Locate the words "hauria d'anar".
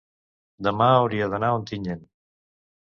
0.95-1.53